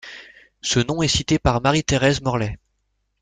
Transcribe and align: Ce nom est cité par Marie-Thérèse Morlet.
Ce 0.63 0.79
nom 0.79 1.03
est 1.03 1.07
cité 1.07 1.37
par 1.37 1.61
Marie-Thérèse 1.61 2.21
Morlet. 2.21 2.57